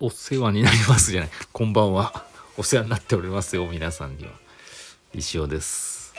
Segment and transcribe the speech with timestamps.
[0.00, 1.30] お世話になりますじゃない。
[1.52, 2.24] こんばんは。
[2.56, 4.30] お世話になっておりますよ、皆さんには。
[5.12, 6.14] 石尾です。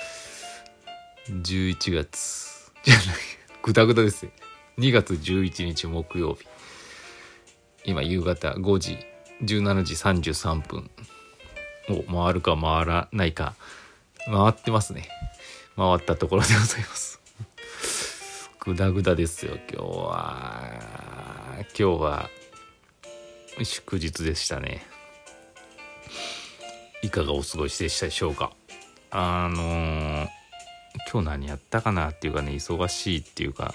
[1.30, 3.06] 11月、じゃない、
[3.64, 4.32] ぐだぐだですよ。
[4.80, 6.46] 2月11日木曜日。
[7.86, 9.00] 今、夕方5時、
[9.44, 10.92] 17時33分
[11.88, 13.56] を回るか回らないか、
[14.26, 15.08] 回ってますね。
[15.78, 17.22] 回ったところでございます。
[18.60, 20.80] ぐだぐだですよ、今日は。
[21.60, 22.30] 今日は、
[23.66, 24.86] 祝日でしたね。
[27.02, 28.52] いかがお過ごしでしたでしょうか？
[29.12, 30.28] あのー
[31.12, 33.74] 今日何やったかなっていうかね忙しいっていうか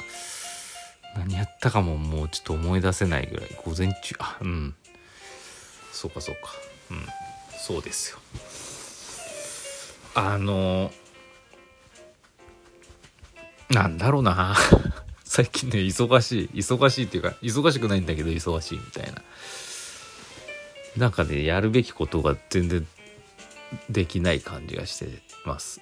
[1.16, 4.74] 何やったかももうちょっと思い出せないぐらい午前中あうん。
[5.92, 6.40] そうかそうか。
[6.90, 7.06] うん。
[7.56, 8.18] そうですよ。
[10.14, 10.92] あのー
[13.70, 14.54] なんだろうな。
[15.24, 16.58] 最近ね忙しい。
[16.58, 19.22] 忙しいっていうか忙しくないんだけど忙しいみたいな。
[20.96, 22.86] なんかねやるべきことが全然
[23.90, 25.08] できない感じがして
[25.44, 25.80] ます。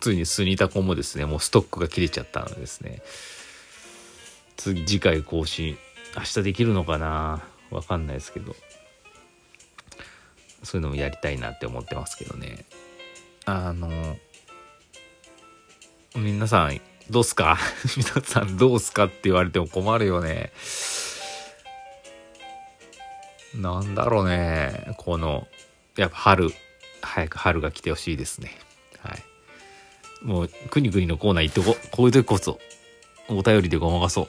[0.00, 3.02] ついにスニタコもですねもうストックが切れちゃったのですね。
[4.56, 5.78] 次次回更新
[6.16, 7.42] 明日できるのかな？
[7.70, 8.56] わかんないですけど。
[10.64, 12.64] そういうのもやりたいなって思ってますけどね。
[13.44, 14.16] あの
[16.16, 17.58] 皆さんどうすか？
[17.96, 19.04] 皆さんどうすか？
[19.04, 20.52] って言われても困るよね。
[23.54, 24.94] なんだろうね。
[24.98, 25.46] この
[25.96, 26.50] やっぱ春。
[27.00, 28.58] 早く春が来てほしいですね。
[28.98, 29.22] はい。
[30.22, 32.06] もうくにくにのコーナー行ってここう。
[32.06, 32.58] いう時こそ。
[33.28, 34.28] お便りでごまかそ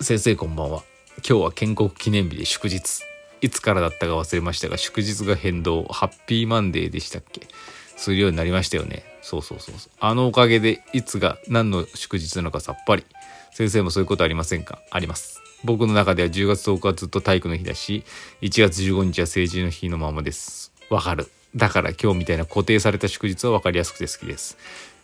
[0.00, 0.04] う。
[0.04, 0.82] 先生こんばんは。
[1.26, 3.02] 今日は建国記念日で祝日。
[3.40, 5.84] いつからだったか忘れましたが祝日が変動。
[5.84, 7.48] ハッピーマンデーでしたっけ？
[7.96, 9.04] するようになりましたよね。
[9.22, 9.92] そうそうそうそう。
[9.98, 13.06] あのおかげでいつが何の祝日なのかさっぱり。
[13.52, 14.78] 先生もそういうことありませんか？
[14.90, 15.40] あります。
[15.64, 18.04] 僕の中では10月10日はずっと体育の日だし
[18.40, 20.72] 1月15日は成人の日のままです。
[20.88, 21.30] わかる。
[21.54, 24.56] だから今日みたいな固定された祝日は分かりやすくて好きです。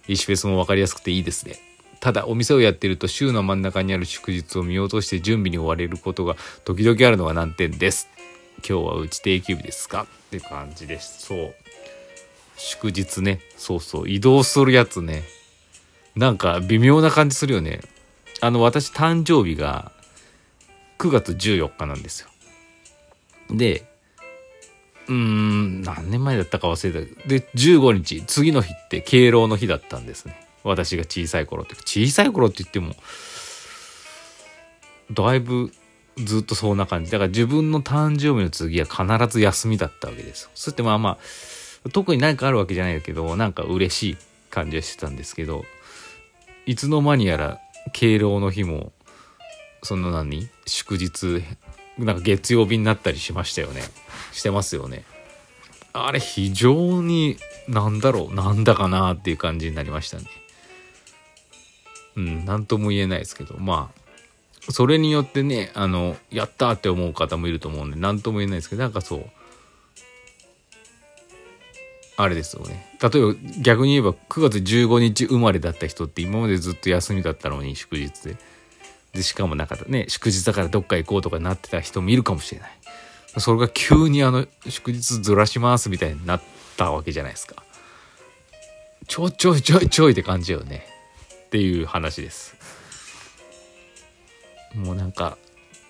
[0.09, 1.57] 石フェスも分かりやすくていいですね。
[2.01, 8.09] ただお店をやってると週の真ん中にある祝日を見落として準備に追われることが時々あるのが難点です。
[8.59, 10.05] 今日はうち定休日ですか？
[10.05, 11.27] って感じです。
[11.27, 11.55] そう。
[12.57, 13.41] 祝日ね。
[13.57, 14.09] そうそう。
[14.09, 15.25] 移動するやつね。
[16.15, 17.81] なんか微妙な感じするよね。
[18.41, 19.93] あの私誕生日が
[20.99, 22.29] 9月14日なんですよ。
[23.51, 23.85] で
[25.09, 30.47] うーん何年前だったか忘れたで15日次の日って敬老の日だったんですね。
[30.65, 32.95] 私が小さい頃って小さい頃って言っても
[35.13, 35.73] だいぶ
[36.17, 37.13] ずっとそんな感じ。
[37.13, 40.51] だから自分の誕生日の次は必ず休みだったわけです。
[40.55, 41.19] そしてまあま
[41.85, 44.17] あ特に何かあるわけじゃないけどなんか嬉しい
[44.51, 45.65] 感じはしてたんですけど
[46.65, 47.61] いつの間にやら
[47.93, 48.93] 敬老の日も
[49.87, 50.49] その何？
[50.67, 51.45] 祝日
[51.97, 53.83] なんか月曜日になったりしましたよね。
[54.33, 55.05] してますよね。
[55.93, 57.37] あれ非常に
[57.69, 58.35] なんだろう？
[58.35, 60.25] なんだかなっていう感じになりましたね。
[62.17, 63.57] うん何とも言えないですけど。
[63.59, 63.91] ま
[64.69, 69.27] あそれによってねあのやったって思う方もいると思うんで何とも言えないですけどなんかそう
[72.17, 72.93] あれですよね。
[73.01, 78.37] 例えば逆に言えば9月15日生まれだった人って今までずっと休みだったのに祝日で。
[79.17, 82.71] でしかもなんかね祝日だからどっか行こうとかなってた人もいるかもしれない。
[83.39, 86.43] それが急にあの祝日ずらしますみたいになっ
[86.77, 87.63] たわけじゃないですか。
[89.09, 90.87] ちょいちょいちょいちょいって感じよね。
[91.47, 92.57] っていう話です。
[94.75, 95.39] もうなんか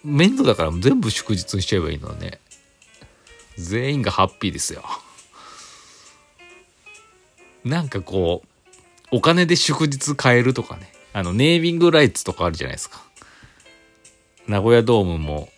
[0.04, 2.41] 面倒だから全部祝日にしちゃえばいいのね。
[3.56, 4.82] 全員がハッピーですよ。
[7.64, 10.93] なんかこうお金で祝日買えるとかね。
[11.12, 13.02] あのネーミングライツとかあるじゃないですか。
[14.48, 15.48] 名古屋ドームも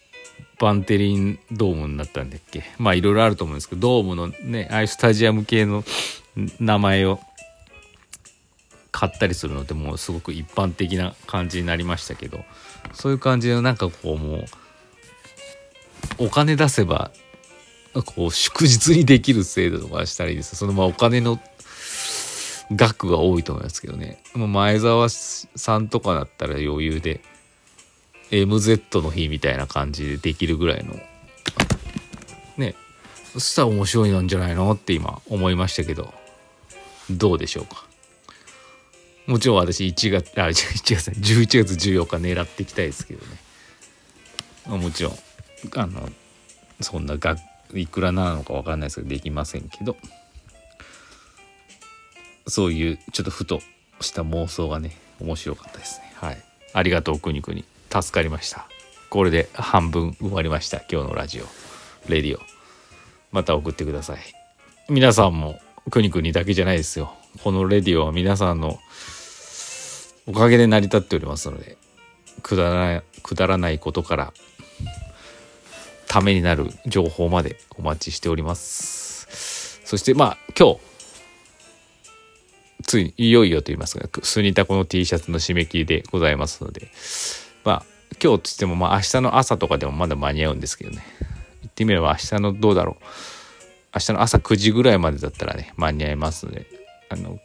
[0.59, 2.65] バンテリンドームになったんだっけ？
[2.79, 5.85] まあいろいろあると思うんですけどドームのねああいうスタジアム系の
[6.59, 7.21] 名前を
[8.91, 12.41] 買ったりするのってもうすごく一般的な感じになりましたけど
[12.93, 14.45] そういう感じのなんかこうもう
[16.19, 17.13] お金出せば
[18.07, 20.57] こう祝日にできる制度とかしたらいいです。
[20.57, 21.39] そのまあお金の
[22.75, 24.23] 額が多いと思いますけどね。
[24.35, 27.21] 前澤さんとかだったら余裕で
[28.31, 30.95] MZ の日みたいな感じでできるぐらいの。
[32.57, 32.75] ね。
[33.33, 36.13] そしたら面白いなんじゃないのって今思いましたけど。
[37.11, 37.87] どうでしょうか。
[39.27, 44.79] もちろん私1月あ1月11月14日狙っていきたいですけどね。
[44.79, 45.13] もちろん
[45.77, 46.09] あの
[46.81, 47.41] そんな額
[47.75, 49.97] いくらなのか分かんないですけどできませんけど。
[52.47, 53.61] そういうちょっとふと
[54.01, 56.13] した妄想がね面白かったですね。
[56.17, 56.43] はい。
[56.73, 58.69] ありがとうくにくに助かりました。
[59.11, 60.79] これで半分終わりました。
[60.91, 61.45] 今日のラジオ。
[62.11, 62.41] レディオ。
[63.33, 64.19] また送ってください。
[64.89, 67.13] 皆さんもくにくにだけじゃないですよ。
[67.43, 68.79] このレディオは皆さんの
[70.27, 71.79] おかげで成り立っておりますので
[72.43, 74.33] くだらないくだらないことから
[76.07, 79.81] ためになる情報までお待ちしております。
[79.85, 80.81] そしてまあ今日
[82.85, 86.91] ついにいよいよと言いますがスニタコの T シャツの締め切りでございますので
[87.69, 87.83] まあ
[88.23, 91.05] 今日つってもまあ明日の朝とかでもまだ間に合うんですけどね。
[91.61, 93.05] 言ってみれば明日のどうだろう。
[93.95, 96.65] 明日の朝9時ぐらいまでだったらね間に合いますので。
[97.11, 97.39] あの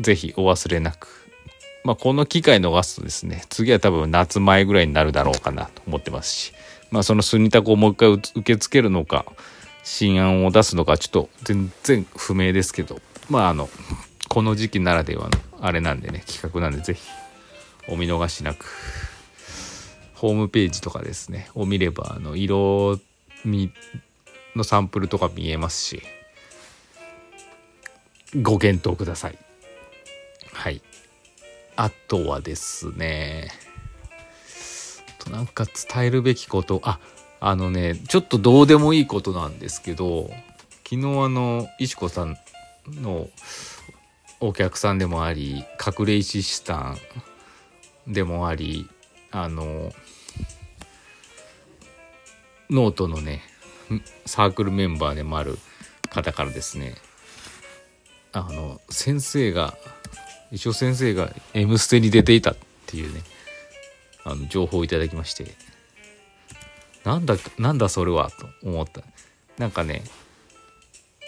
[0.00, 1.06] ぜひお忘れなく。
[1.84, 6.52] まあこの機会逃すとですね次は多分夏前ぐらいになるだろうかなと思ってますし。
[6.90, 9.24] まあそのスニタコをもう一回受け付けるのか
[9.84, 13.00] 新案を出すのかちょっと全然不明ですけど。
[13.30, 13.70] まああの
[14.28, 15.30] この時期ならではの
[15.60, 17.02] あれなんでね企画なんでぜひ
[17.88, 18.66] お見逃しなく。
[20.14, 21.50] ホームページとかですね。
[21.54, 22.98] を見ればあの色
[23.44, 23.72] 味
[24.56, 26.02] のサンプルとか見えますし。
[28.42, 29.38] ご検討ください。
[30.52, 30.82] はい。
[31.76, 33.50] あとはですね。
[35.18, 36.80] となんか伝えるべきこと。
[36.84, 36.98] あ
[37.40, 40.28] あのねちょっとどうでもいいことなんですけど
[40.84, 42.36] 昨日あの石子さん
[42.88, 43.28] の
[44.40, 45.64] お客さんでもあり
[45.98, 46.98] 隠れ石師さん
[48.08, 48.88] でもあり
[49.30, 49.92] あの
[52.70, 53.42] ノートのね
[54.26, 55.58] サークルメンバーでもある
[56.10, 56.94] 方からですね
[58.32, 59.74] あの先生が
[60.50, 62.56] 一応先生が「M ステ」に出ていたっ
[62.86, 63.20] ていうね
[64.24, 65.46] あの情報をいただきまして
[67.04, 69.02] なんだなんだそれはと思った。
[69.58, 70.02] なんかね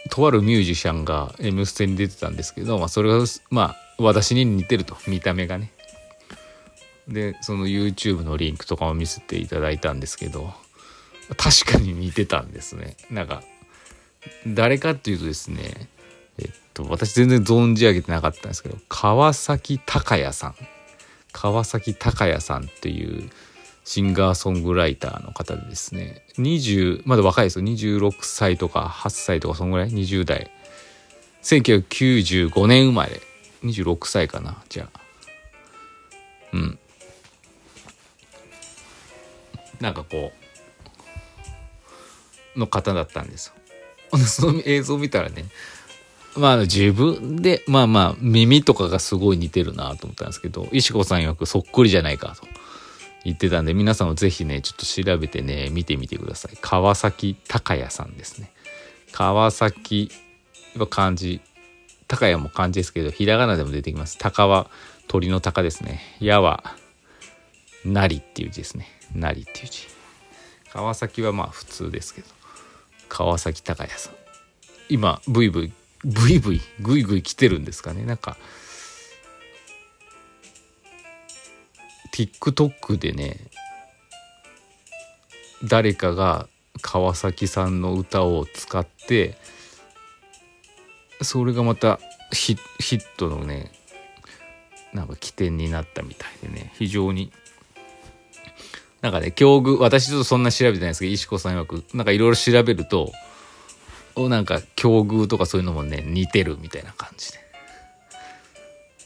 [0.09, 5.73] とあるミュージシャンが「M ステ」に出てたんですけど、まあ、それがまあ私に似てると見た目がね。
[7.11, 10.53] でその YouTube のリンクとかも見せていただいたんですけど
[11.37, 12.97] 確かに似てたんですね。
[13.11, 13.43] なんか
[14.47, 15.89] 誰かっていうとですね
[16.39, 20.55] えっと私全然存じ上げてなかったんですけど川崎隆也さん。
[21.33, 23.31] 川崎隆也さんっていう
[23.85, 27.65] シンガーソングライターの方でですね20まだ若いですよ。
[27.65, 30.51] 26歳とか8歳とかそんぐらい？20代。
[31.43, 33.21] 1995年生まれ。
[33.63, 35.01] 26歳かなじゃあ。
[36.53, 36.79] うん。
[39.81, 40.33] なんかこ
[42.55, 43.53] うの方だったんです
[44.13, 44.19] よ。
[44.19, 45.47] その映像見たらね
[46.37, 52.47] まあ自分でまあまあ耳とかがすごい似てるなと思ったんですけど石子さん曰くそっくりじゃないかと
[53.25, 56.57] 言ってたんで皆さんもぜひねちょっと調べてね見てみてください。
[56.61, 58.51] 川崎隆也さんですね。
[59.13, 60.11] 川崎
[60.77, 61.41] は漢字
[62.07, 64.19] 高也も漢字ですけどひらがなでも出てきます。
[64.19, 64.69] 鷹は
[65.09, 66.01] 鳥の鷹ですね。
[66.21, 66.75] 矢は
[67.85, 68.87] なりっていう字ですね。
[69.15, 69.87] なりっていう字。
[70.73, 72.29] 川崎はまあ普通ですけど。
[73.09, 74.15] 川崎隆也さん。
[74.89, 75.73] 今ブイブイ
[76.05, 78.05] ブイブイグイグイ来てるんですかね。
[78.05, 78.37] なんか
[82.13, 83.37] TikTok でね
[85.65, 86.49] 誰かが
[86.83, 89.37] 川崎さんの歌を使って
[91.23, 92.01] それがまた
[92.33, 93.71] ヒヒットのね
[94.93, 96.73] なんか起点になったみたいでね。
[96.77, 97.33] 非常に
[99.01, 103.13] なんかね境遇私ちょっとそんな調べてないですけど石子さん曰くなんかいろいろ調べると
[104.17, 107.39] なんか境遇とかそういうのもね似てるみたいな感じで。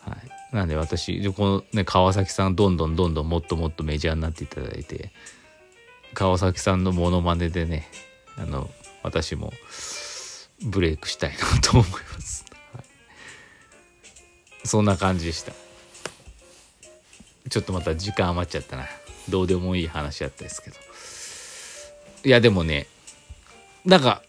[0.00, 5.12] はい、なんで私このね川崎さんどんどんどんどんもっともっとメジャーになっていただいて
[6.12, 7.88] 川崎さんのモノマネでね
[8.36, 8.68] あの
[9.02, 9.52] 私も
[10.62, 12.84] ブレイクしたいなと思います、はい、
[14.66, 15.52] そんな感じでした。
[17.48, 18.84] ちょっとまた時間余っちゃったな。
[19.28, 20.76] どうでもいい話だったですけど。
[22.25, 22.87] いやでもね
[23.85, 24.23] なんか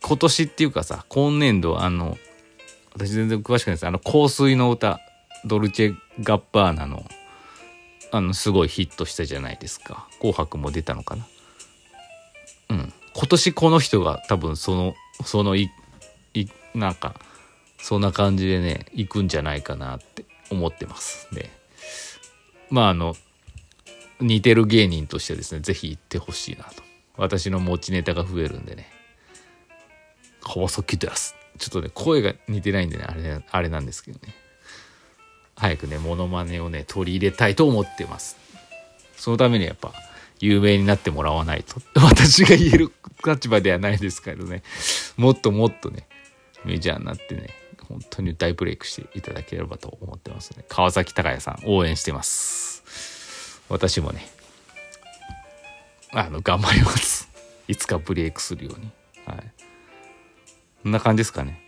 [0.00, 2.16] 今年っていうかさ今年度あの
[2.94, 3.86] 私全然詳しくないです。
[3.86, 5.00] あの香水の歌
[5.44, 7.04] ドルチェ・ガッバーナの
[8.12, 10.06] あのすごいヒットしたじゃないですか。
[10.18, 11.26] 紅白も出たのかな。
[12.70, 12.92] うん。
[13.12, 14.94] 今年この人が多分その
[15.24, 15.70] そのい
[16.34, 17.14] いなんか
[17.78, 21.28] そんな感じでね行くんじゃないかなって思ってます。
[21.34, 21.50] で
[22.70, 23.16] まああの
[24.20, 26.82] 似てる芸人としてですね是非行ってほしいなと
[27.16, 28.88] 私の持ちネタが増えるんでね
[30.44, 31.34] 川崎です。
[31.58, 34.34] ちょっとね、声が似てないんでね、あれ、あれなんですけどね。
[35.56, 38.36] 早くね、モノマネをね、取り入れたいと思ってます。
[39.16, 39.92] そのためにやっぱ、
[40.40, 41.80] 有名になってもらわないと。
[42.00, 42.92] 私が言える
[43.24, 44.62] 立場ではないですけどね。
[45.16, 46.06] もっともっとね、
[46.64, 47.50] メジャーになってね、
[47.88, 50.64] 本当に大ブレイクしていただければと思ってますね。
[50.68, 53.13] 川崎隆也さん、応援してます。
[53.68, 54.26] 私もね
[56.12, 57.28] あの頑張ります
[57.68, 58.90] いつかブレイクするように
[59.26, 59.52] はい
[60.82, 61.60] こんな感じですかね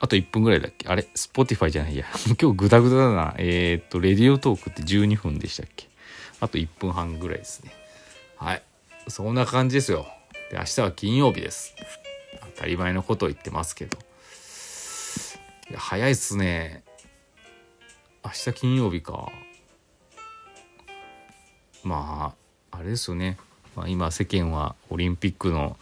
[0.00, 0.88] あと1分ぐらいだっけ？
[0.88, 2.04] あれ ?Spotify じゃないや。
[2.40, 3.34] 今日グダグダだな。
[3.38, 5.88] えー、っと、レディオトークって12分でしたっけ？
[6.40, 7.72] あと1分半ぐらいですね。
[8.36, 8.62] はい。
[9.06, 10.08] そんな感じですよ。
[10.50, 11.76] で、明日は金曜日です。
[12.56, 13.96] 当たり前のことを言ってますけど。
[15.70, 16.82] いや、早いっすね。
[18.24, 19.30] 明日金曜日か。
[21.84, 22.34] ま
[22.70, 23.38] あ、あれですよね。
[23.76, 25.76] まあ、今世間はオリンピックの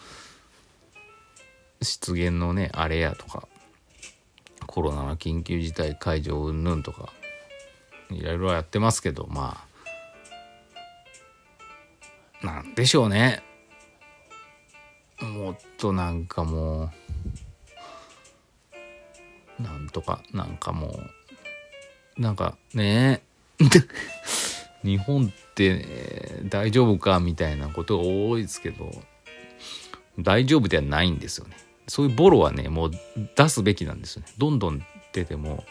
[1.83, 3.49] 出現のね、あれやとか、
[4.71, 7.12] コロナの緊急事態解除云々とか
[8.09, 9.64] いろいろやってますけどま
[12.42, 13.42] あなんでしょうね
[15.21, 16.90] もっとなんかも
[19.59, 21.00] うなんとかなんかも
[22.19, 23.23] うなんかね
[24.83, 25.85] 日本って、ね、
[26.49, 28.90] 大丈夫かみたいなことが多いですけど
[30.19, 31.57] 大丈夫ではないんですよね。
[31.87, 32.90] そういうボロはねもう
[33.37, 34.29] 出すべきなんですよね。
[34.38, 35.64] どんどん出ても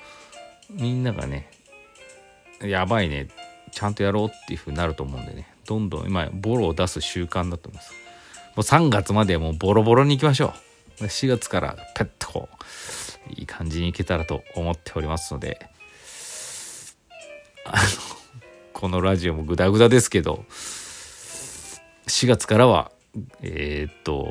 [0.69, 1.50] みんながね
[2.62, 3.29] やばいね
[3.72, 5.48] ちゃんとやろうっていう風になると思うんでね。
[5.65, 7.93] どんどん今ボロを出す習慣だと思います。
[7.93, 7.98] も
[8.58, 10.53] う3月までもうボロボロに行きましょ
[11.00, 11.03] う。
[11.05, 15.69] 4月からペッとこういい感じにいけたらと思っておりますので。
[17.65, 18.08] あの
[18.79, 20.45] このラジオもグダグダですけど
[22.07, 22.93] 4月からは
[23.41, 24.27] えー、っと